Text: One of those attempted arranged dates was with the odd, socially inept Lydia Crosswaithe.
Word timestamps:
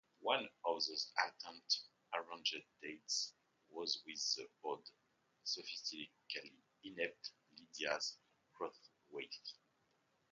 One 0.21 0.49
of 0.65 0.77
those 0.83 1.11
attempted 1.19 1.79
arranged 2.15 2.63
dates 2.81 3.35
was 3.69 4.01
with 4.03 4.17
the 4.35 4.49
odd, 4.67 4.83
socially 5.43 6.11
inept 6.83 7.29
Lydia 7.55 7.99
Crosswaithe. 8.59 9.51